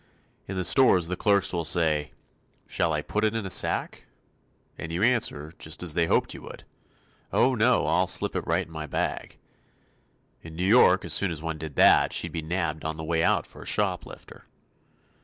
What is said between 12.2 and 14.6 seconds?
be nabbed on the way out for a shoplifter.